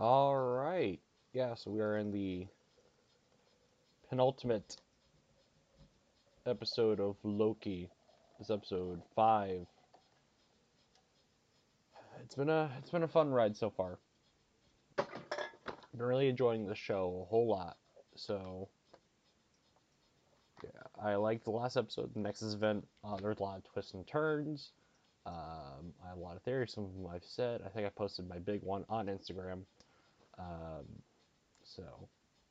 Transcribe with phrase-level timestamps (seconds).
[0.00, 0.98] All right.
[1.34, 2.46] Yeah, so we are in the
[4.08, 4.78] penultimate
[6.46, 7.90] episode of Loki.
[8.38, 9.66] This episode 5.
[12.24, 13.98] It's been a it's been a fun ride so far.
[14.96, 15.06] Been
[15.92, 17.76] really enjoying the show a whole lot.
[18.16, 18.70] So
[20.64, 20.70] yeah,
[21.04, 22.86] I liked the last episode, the Nexus event.
[23.04, 24.72] Uh, there's a lot of twists and turns.
[25.26, 26.72] Um, I have a lot of theories.
[26.72, 27.60] Some of them I've said.
[27.66, 29.64] I think I posted my big one on Instagram.
[30.40, 30.86] Um,
[31.62, 31.82] so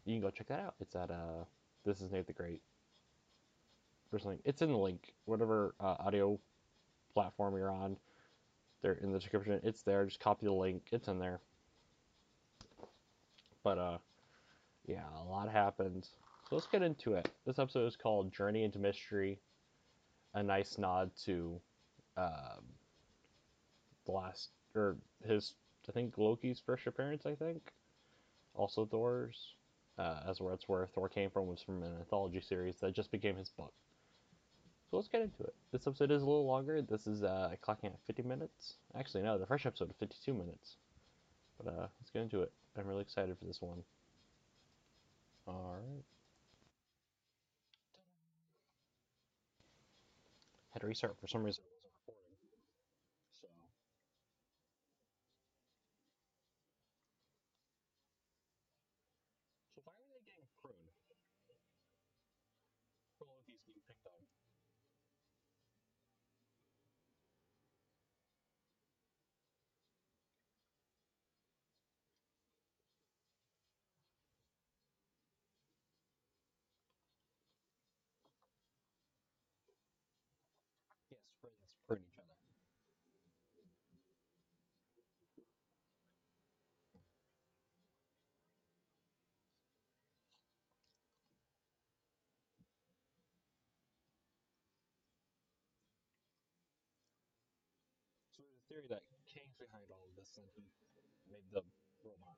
[0.06, 0.76] you can go check that out.
[0.80, 1.44] It's at uh,
[1.86, 2.62] this is Nate the Great.
[4.10, 4.42] There's something.
[4.46, 6.40] It's in the link, whatever uh, audio
[7.14, 7.98] platform you're on.
[8.82, 9.60] There in the description.
[9.64, 10.06] It's there.
[10.06, 10.84] Just copy the link.
[10.92, 11.42] It's in there.
[13.64, 13.98] But uh,
[14.88, 16.08] yeah, a lot happened.
[16.50, 17.30] So let's get into it.
[17.46, 19.40] This episode is called Journey into Mystery.
[20.34, 21.60] A nice nod to
[22.16, 22.64] um,
[24.06, 25.54] the last or his
[25.88, 27.26] I think Loki's first appearance.
[27.26, 27.72] I think
[28.60, 29.56] also Thor's.
[29.98, 33.12] Uh, as where it's where Thor came from was from an anthology series that just
[33.12, 33.74] became his book.
[34.92, 35.54] So let's get into it.
[35.72, 36.82] This episode is a little longer.
[36.82, 38.76] This is uh, clocking at 50 minutes.
[38.96, 40.78] Actually, no, the first episode is 52 minutes.
[41.58, 42.52] But uh, let's get into it.
[42.78, 43.84] I'm really excited for this one.
[45.48, 46.04] All right.
[50.72, 51.64] Had to restart for some reason.
[51.66, 52.38] It wasn't recording.
[53.42, 53.48] So.
[59.74, 60.94] So why are they getting pruned?
[63.22, 64.26] Loki's getting picked on.
[81.12, 82.36] Yes, friends prune each other.
[98.36, 100.70] So there's a theory that Kang's behind all of this and he
[101.26, 101.66] made the
[102.06, 102.38] robot.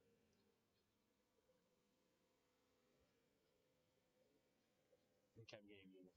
[5.36, 6.08] And kept getting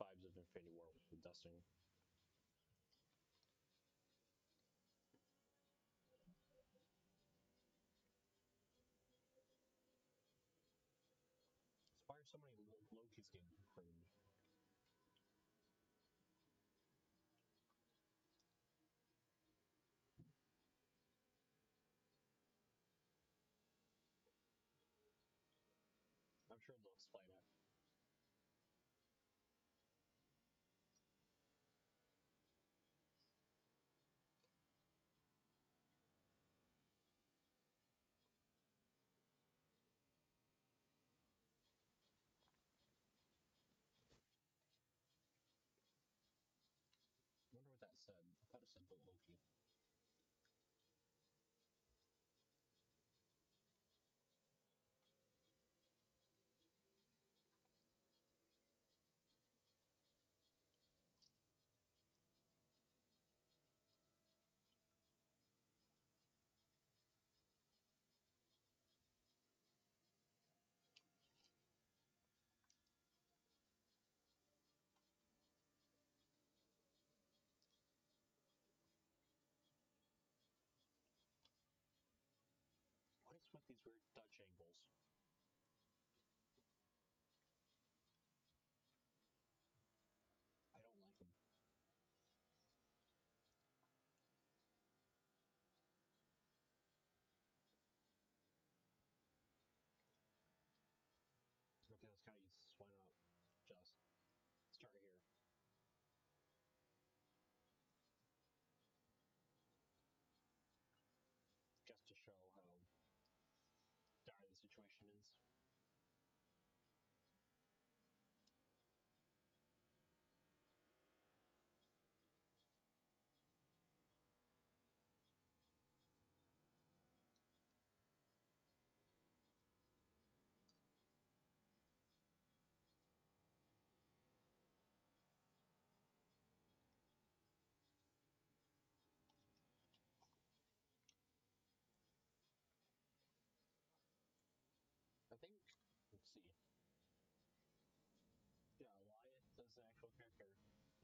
[0.00, 1.60] vibes of Infinity War with the dusting.
[12.08, 14.17] Why are so many Lo- Loki's getting pruned?
[26.68, 27.57] Sure they'll explain it.
[83.88, 84.76] Weird Dutch angles?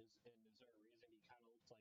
[0.05, 1.81] Is and is there a reason he kind of looks like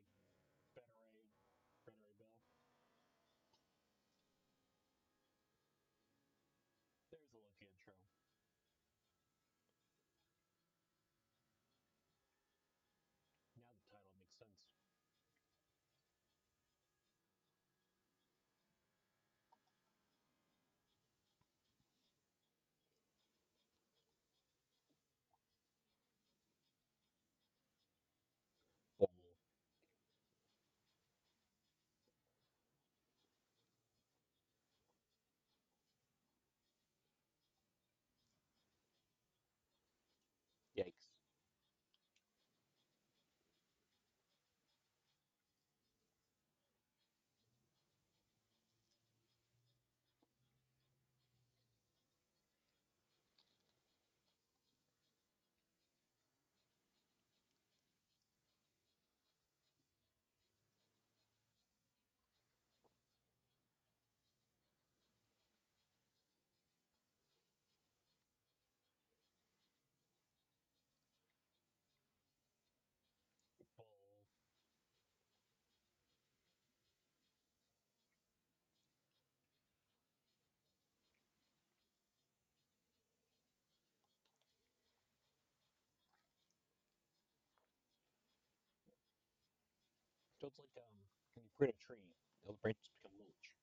[90.43, 90.93] It's like um,
[91.35, 92.13] when you prune a tree,
[92.45, 93.62] the branches become mulch.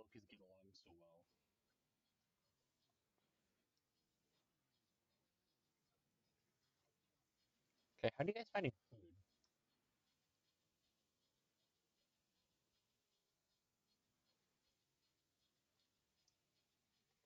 [0.00, 1.20] Lokis get along so well.
[8.00, 9.12] Okay, how do you guys finding food?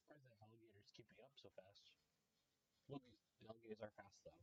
[0.03, 1.95] Surprised that alligator's keeping up so fast.
[2.91, 3.07] Look,
[3.39, 4.35] the alligators are fast though.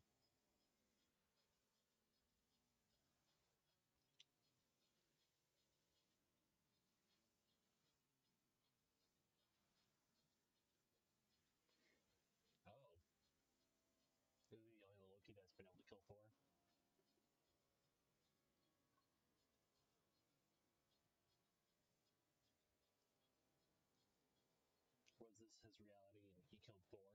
[25.71, 27.07] his reality and he killed Thor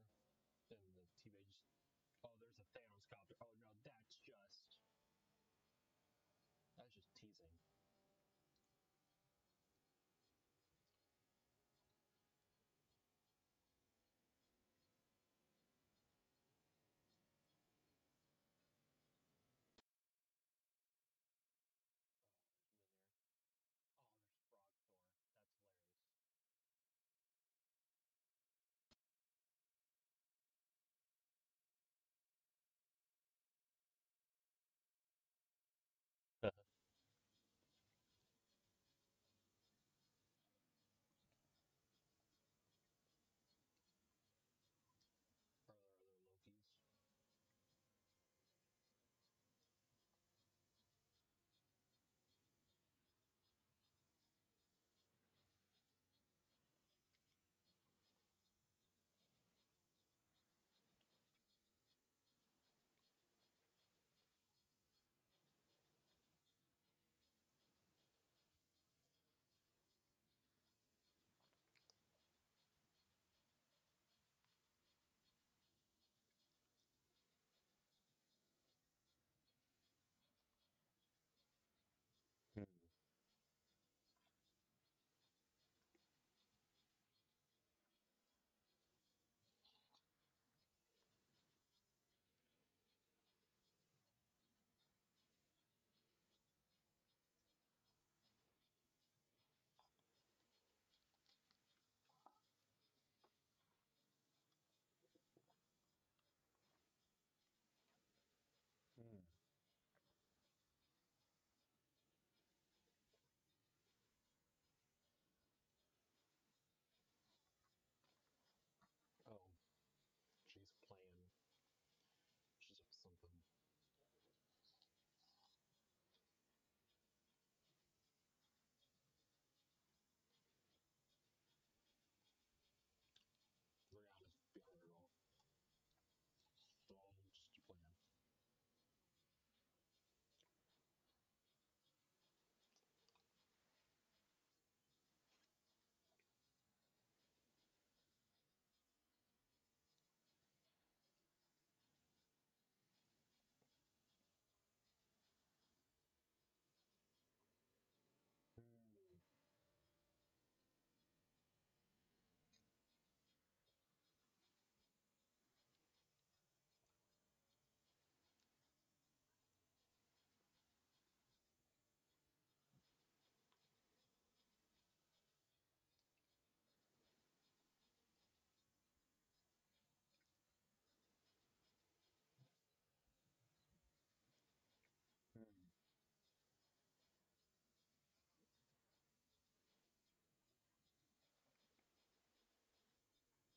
[0.72, 1.36] And the TV.
[2.24, 3.36] Oh, there's a Thanos copter.
[3.44, 4.16] Oh no, that's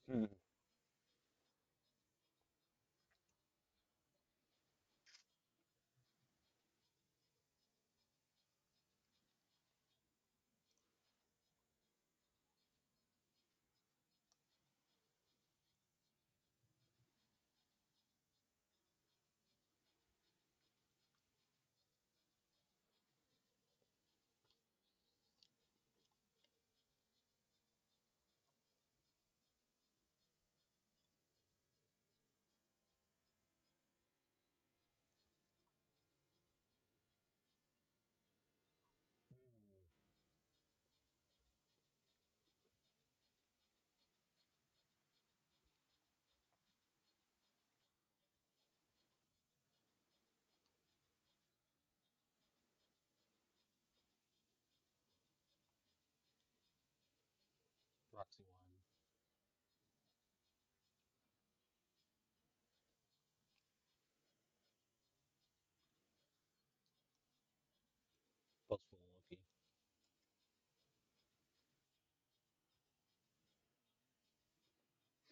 [0.10, 0.39] Roxy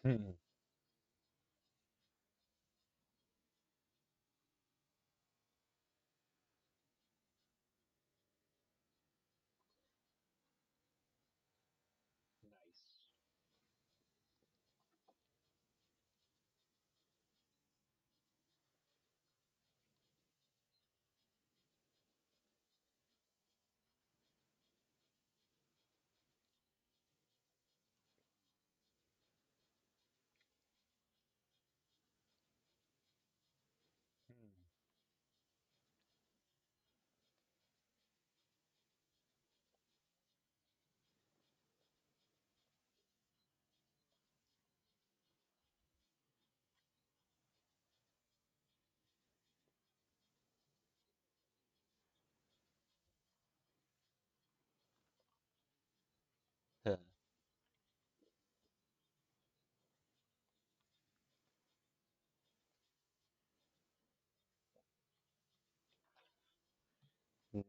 [0.08, 0.37] Hmm.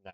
[0.05, 0.13] Nice.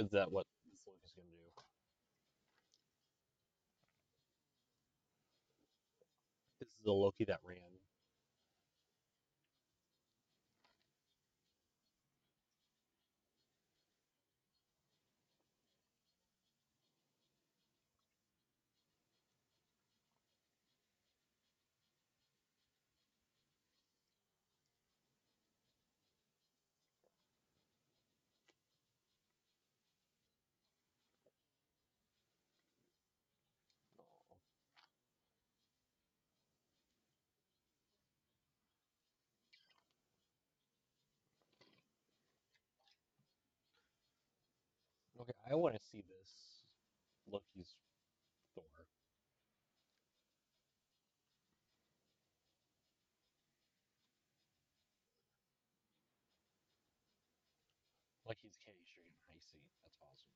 [0.00, 1.62] Is that what this Loki's gonna do?
[6.60, 7.79] This is the Loki that ran.
[45.50, 46.62] I want to see this
[47.26, 47.74] Loki's
[48.54, 48.62] Thor.
[58.62, 59.66] K Street and High Seat.
[59.82, 60.30] That's awesome.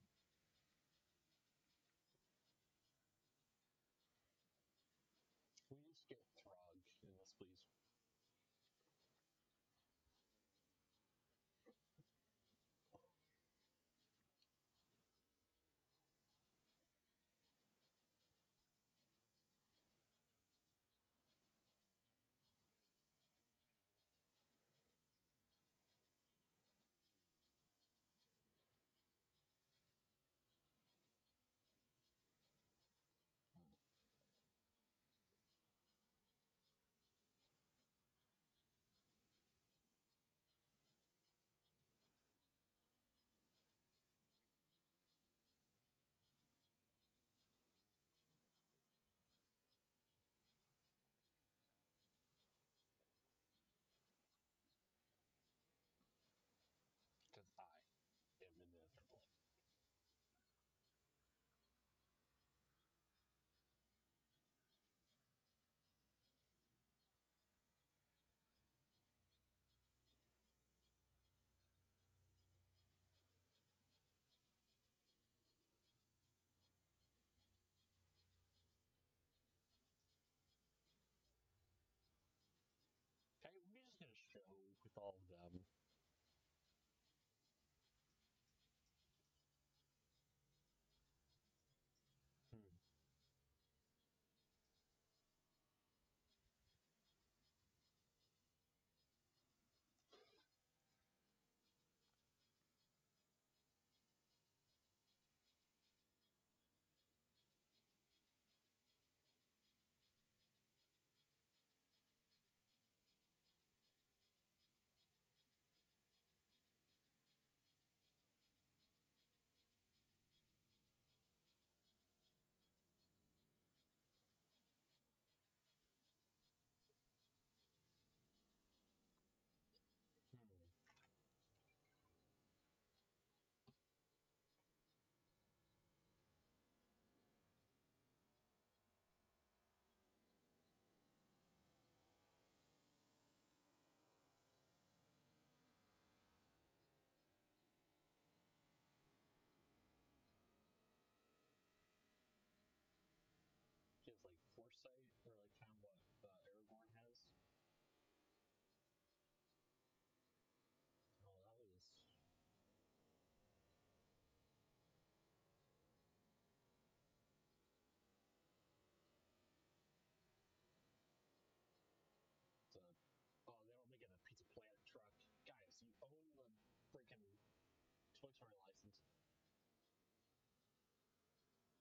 [178.41, 178.95] Victoria license.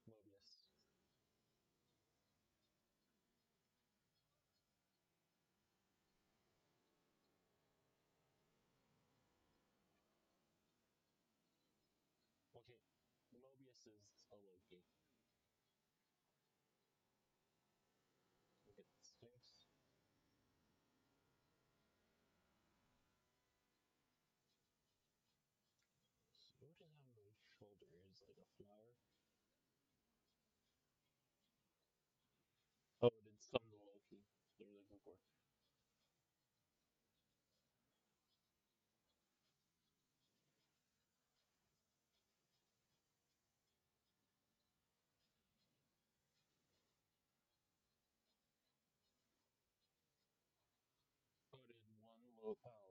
[0.08, 0.60] Mobius.
[12.56, 12.80] Okay,
[13.36, 14.00] Mobius is
[14.32, 14.80] a Loki.
[35.04, 35.18] forth.
[51.50, 52.83] Put in one low power.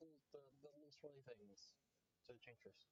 [0.00, 1.70] The, the, little swirly things
[2.26, 2.86] to the changers.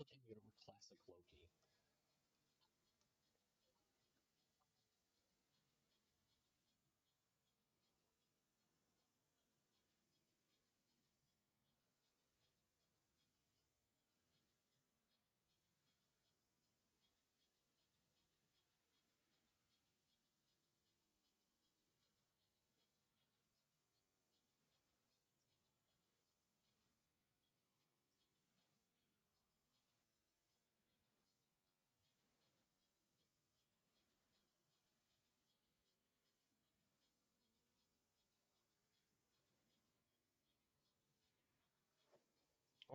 [0.00, 1.44] Can't get over classic Loki.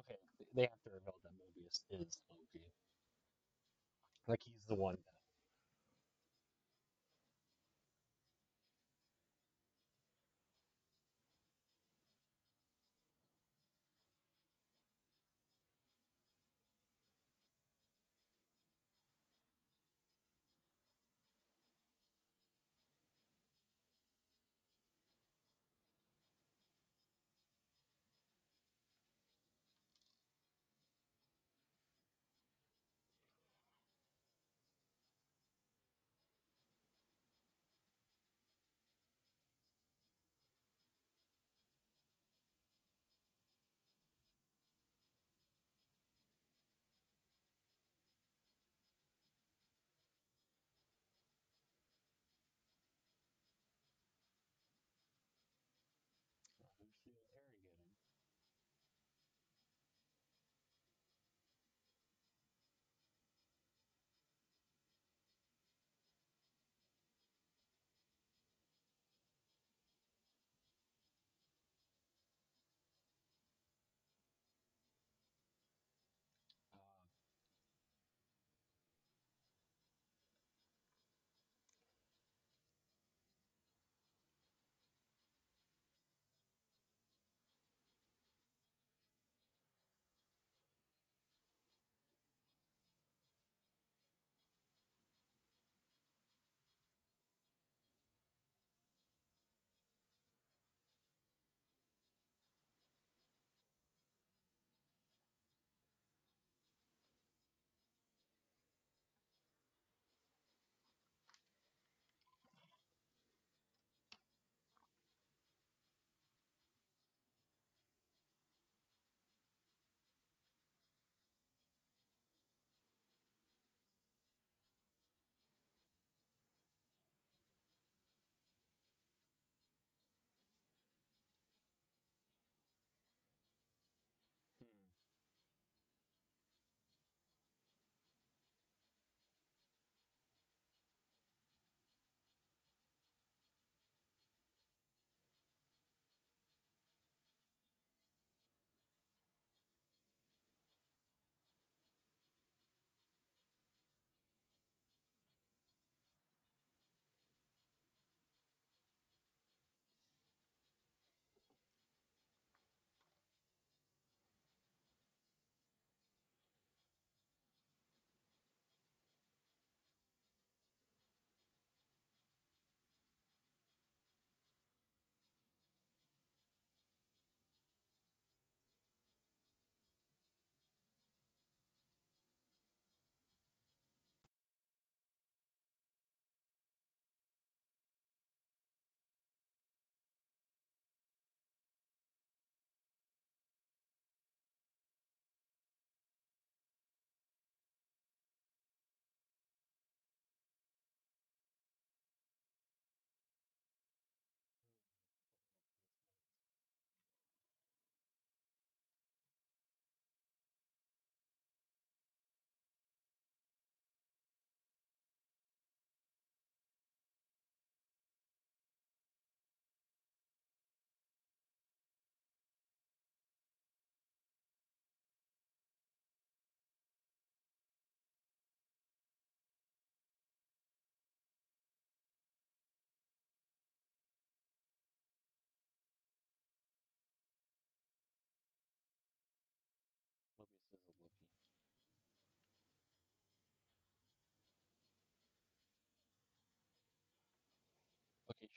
[0.06, 0.20] Okay,
[0.56, 2.72] they have to reveal that Mobius is Loki.
[4.28, 5.15] Like he's the one that.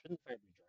[0.09, 0.68] Shouldn't fire be drying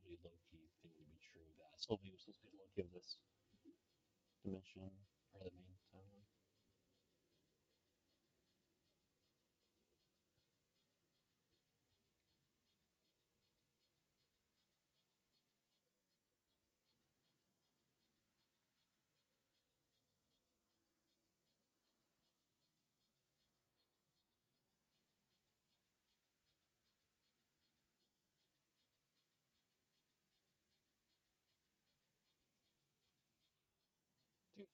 [0.00, 1.44] Sylvie Loki thing to be true.
[1.60, 3.20] That Sylvie was supposed to be the Loki of this
[4.44, 4.88] dimension
[5.36, 5.79] or the main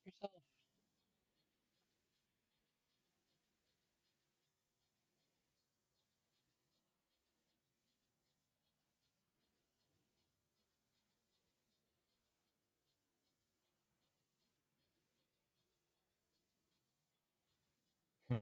[0.04, 0.42] yourself.
[18.30, 18.36] Hmm.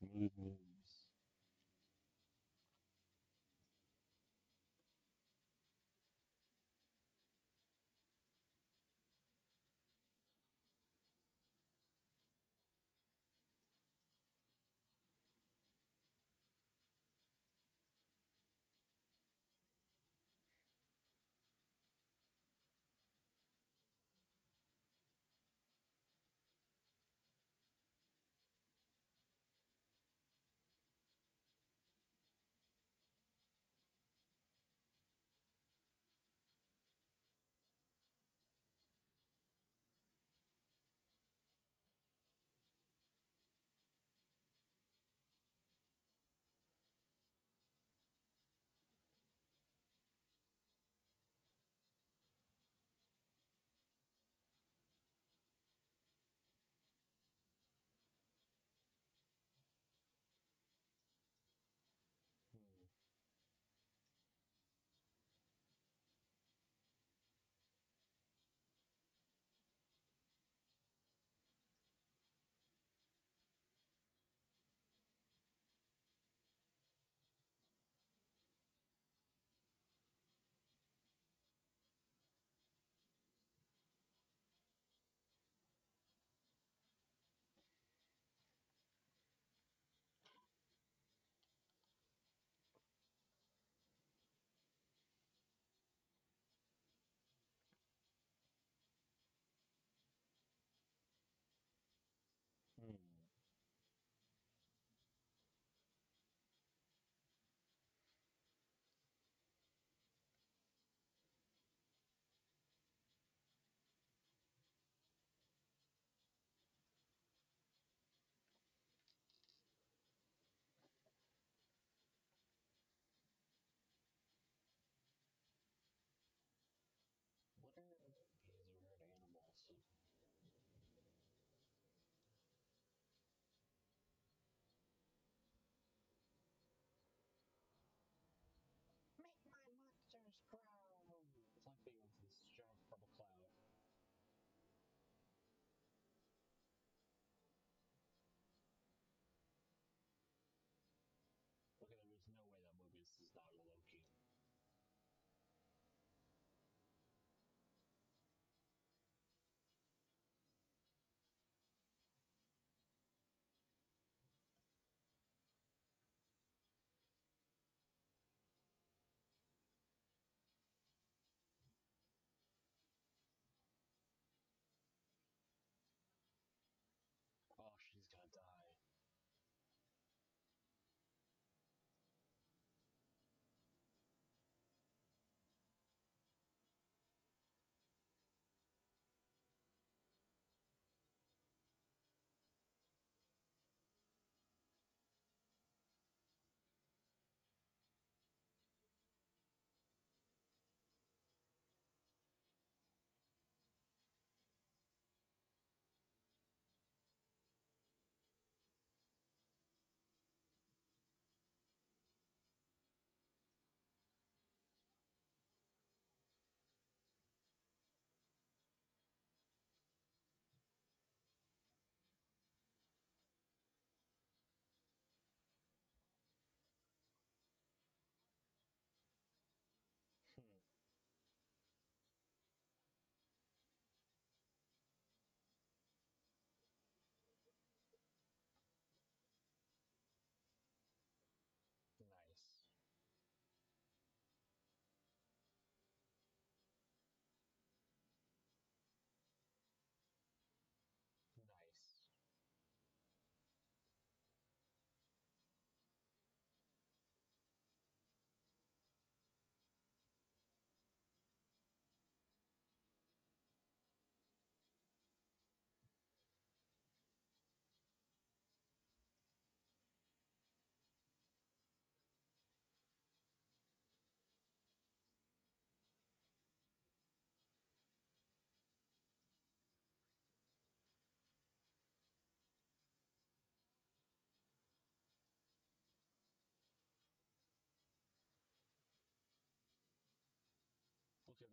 [0.00, 0.03] Hmm.
[0.14, 0.30] Smooth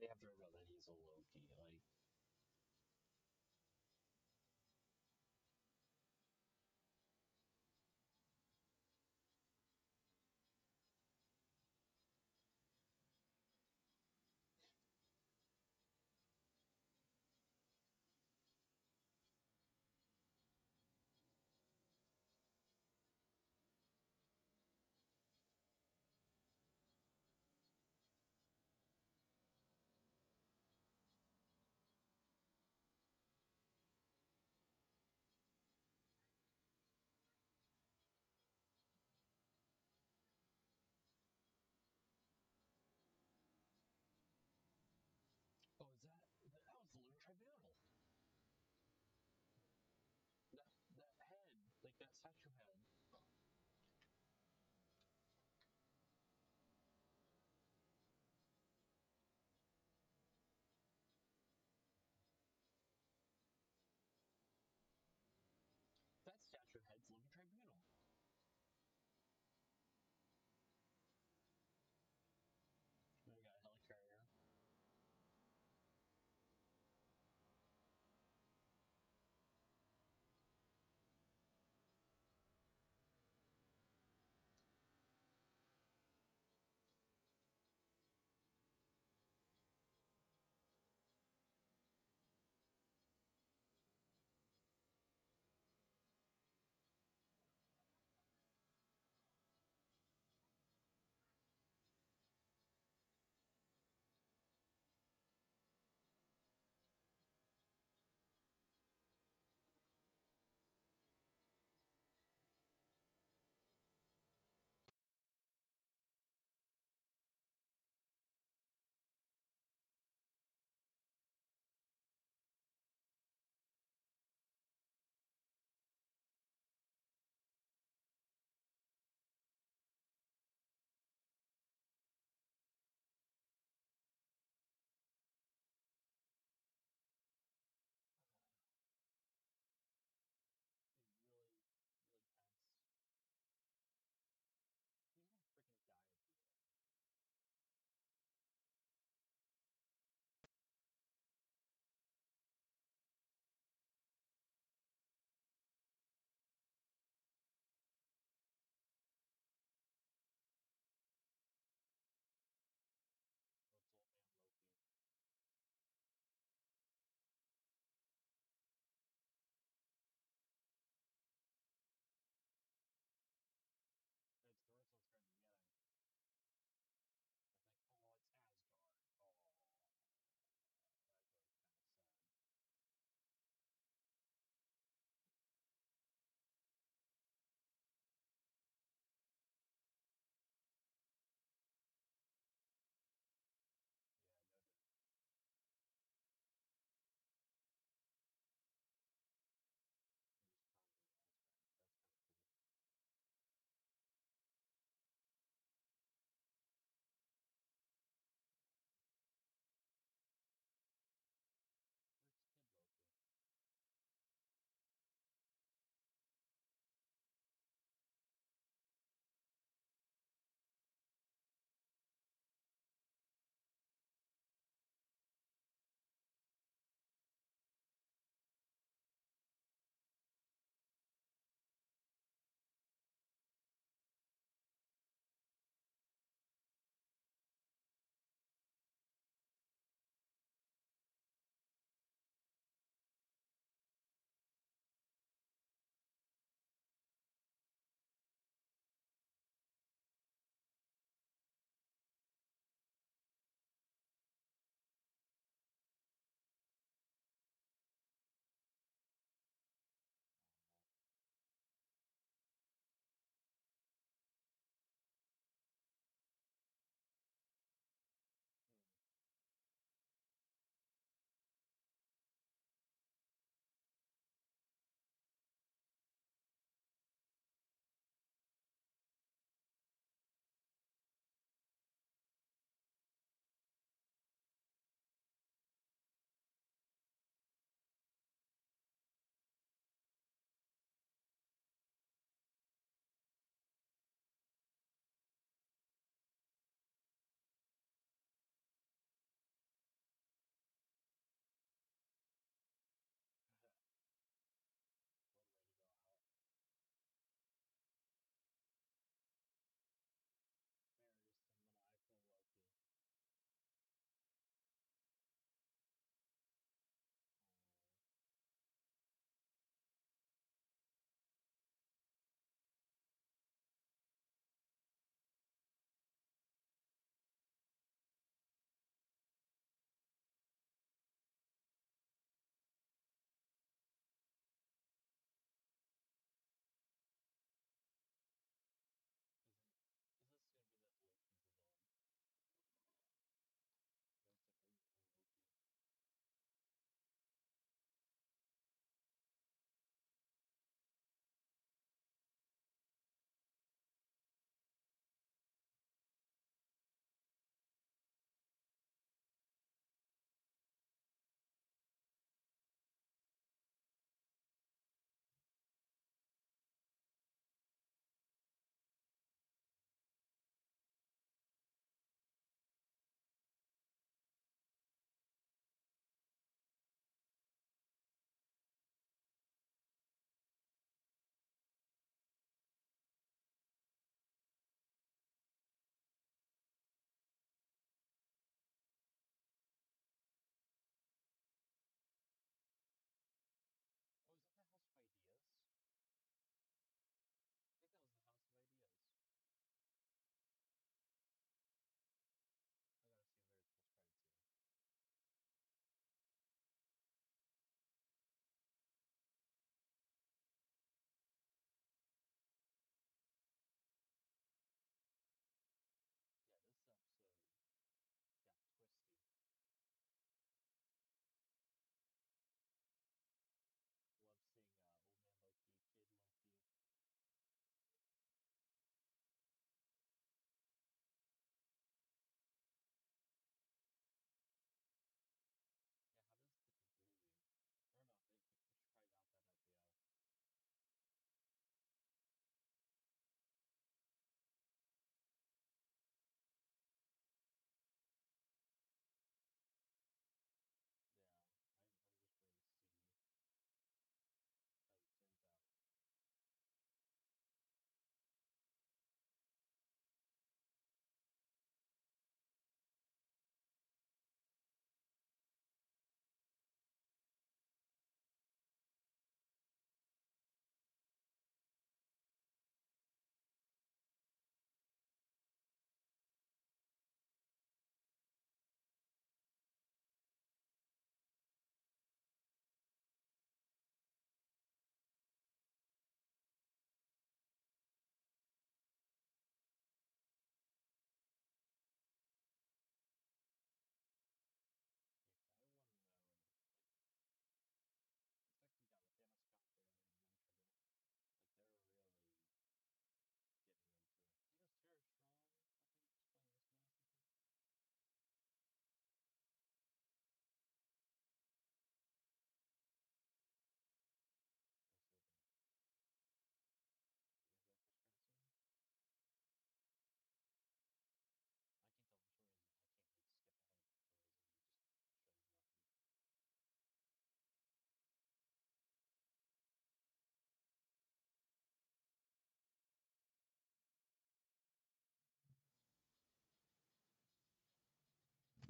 [0.02, 1.46] they have to that he's a Loki.
[1.54, 1.78] Like,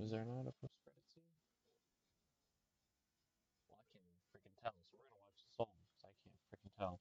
[0.04, 1.24] Is there not a post credit scene?
[3.70, 6.74] Well, I can't freaking tell, so we're gonna watch this all because I can't freaking
[6.78, 7.00] tell.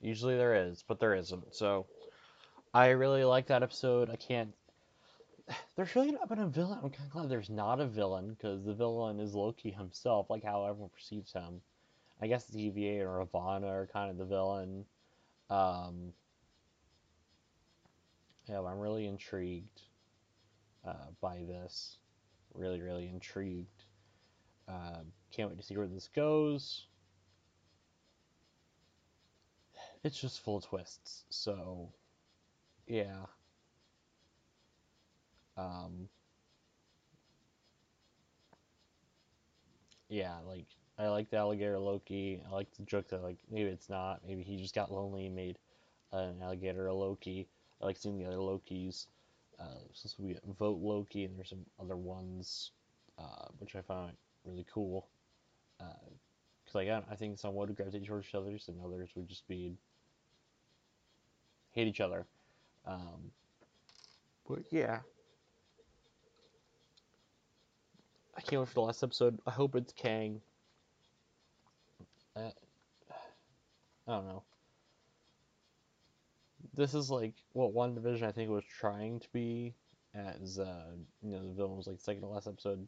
[0.00, 1.54] Usually there is, but there isn't.
[1.54, 1.86] So
[2.78, 4.08] I really like that episode.
[4.08, 4.54] I can't.
[5.74, 6.78] There's really not been a villain.
[6.80, 10.44] I'm kind of glad there's not a villain because the villain is Loki himself, like
[10.44, 11.60] how everyone perceives him.
[12.22, 14.84] I guess the TVA or Ravonna are kind of the villain.
[15.50, 16.12] Um,
[18.46, 19.82] yeah, I'm really intrigued
[20.86, 21.96] uh, by this.
[22.54, 23.82] Really, really intrigued.
[24.68, 25.00] Uh,
[25.32, 26.86] can't wait to see where this goes.
[30.04, 31.24] It's just full of twists.
[31.28, 31.90] So,
[32.88, 33.26] yeah.
[35.56, 36.08] Um,
[40.08, 40.66] yeah, like
[40.98, 42.40] I like the alligator Loki.
[42.48, 44.20] I like the joke that like maybe it's not.
[44.26, 45.58] Maybe he just got lonely and made
[46.12, 47.48] an alligator Loki.
[47.80, 49.06] I like seeing the other Lokis.
[49.60, 52.70] Uh, since we vote Loki, and there's some other ones,
[53.18, 54.12] uh, which I found
[54.44, 55.08] really cool.
[55.78, 59.28] Because uh, like I, I think some would gravitate towards each other, and others would
[59.28, 59.76] just be
[61.72, 62.26] hate each other.
[62.86, 63.30] Um,
[64.48, 65.00] but yeah,
[68.36, 69.38] I can't wait for the last episode.
[69.46, 70.40] I hope it's Kang.
[72.36, 72.50] Uh,
[74.06, 74.42] I don't know.
[76.74, 79.74] This is like what WandaVision I think was trying to be,
[80.14, 82.86] as uh, you know the villain was like second to last episode,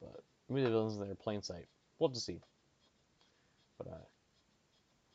[0.00, 1.66] but maybe the villains in their plain sight.
[1.98, 2.40] We'll have to see.
[3.78, 4.04] But uh,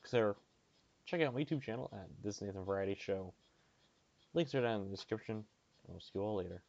[0.02, 0.36] consider
[1.06, 3.34] check out my YouTube channel at This Nathan Variety Show.
[4.38, 5.44] Links are down in the description,
[5.88, 6.62] we'll see you all later.